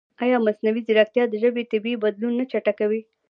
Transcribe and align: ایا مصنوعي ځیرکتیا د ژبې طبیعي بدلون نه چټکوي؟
ایا 0.23 0.37
مصنوعي 0.45 0.81
ځیرکتیا 0.87 1.23
د 1.29 1.33
ژبې 1.43 1.63
طبیعي 1.71 2.01
بدلون 2.03 2.33
نه 2.39 2.45
چټکوي؟ 2.51 3.01